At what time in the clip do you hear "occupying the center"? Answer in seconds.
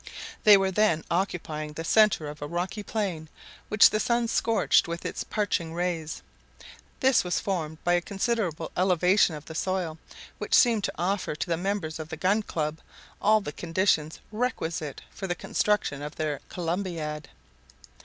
1.11-2.27